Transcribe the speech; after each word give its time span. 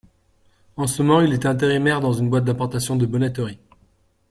En 0.77 0.87
ce 0.87 1.03
moment, 1.03 1.21
il 1.21 1.31
était 1.31 1.45
intérimaire 1.47 1.99
dans 2.01 2.11
une 2.13 2.27
boîte 2.27 2.43
d’importation 2.45 2.95
de 2.95 3.05
bonneterie. 3.05 3.59